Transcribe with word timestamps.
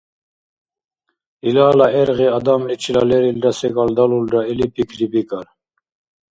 Илала 1.47 1.87
гӀергъи 1.93 2.27
адамличила 2.37 3.03
лерилра 3.09 3.51
секӀал 3.59 3.89
далулра 3.97 4.41
или 4.51 4.65
пикрибикӀар. 4.73 5.47